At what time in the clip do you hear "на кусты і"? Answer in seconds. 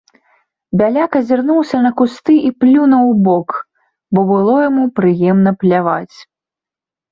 1.87-2.49